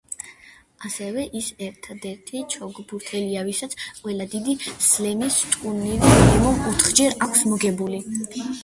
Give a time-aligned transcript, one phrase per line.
[0.87, 4.57] ასევე ის ერთადერთი ჩოგბურთელია, ვისაც ყველა დიდი
[4.89, 8.07] სლემის ტურნირი მინიმუმ ოთხჯერ აქვს მოგებული.